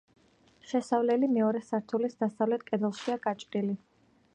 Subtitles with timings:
[0.71, 3.83] შესასვლელი მეორე სართულის დასავლეთ კედელშია გაჭრილი.